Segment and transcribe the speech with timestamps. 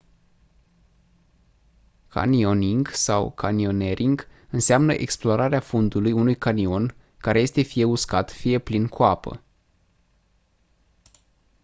[2.09, 9.03] canyoning sau canyoneering înseamnă explorarea fundului unui canion care este fie uscat fie plin cu
[9.03, 9.41] apă